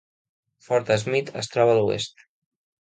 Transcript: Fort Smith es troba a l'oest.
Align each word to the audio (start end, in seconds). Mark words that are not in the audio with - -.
Fort 0.69 0.89
Smith 1.03 1.31
es 1.43 1.53
troba 1.53 1.77
a 1.77 1.79
l'oest. 1.83 2.29